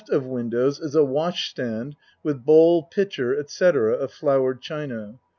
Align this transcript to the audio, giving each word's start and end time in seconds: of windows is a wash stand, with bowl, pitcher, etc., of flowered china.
of 0.09 0.25
windows 0.25 0.79
is 0.79 0.95
a 0.95 1.03
wash 1.05 1.47
stand, 1.51 1.95
with 2.23 2.43
bowl, 2.43 2.81
pitcher, 2.81 3.39
etc., 3.39 3.93
of 3.93 4.11
flowered 4.11 4.59
china. 4.59 5.19